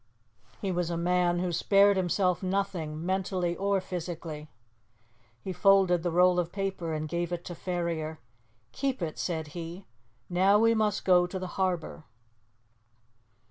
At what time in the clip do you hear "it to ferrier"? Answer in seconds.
7.31-8.17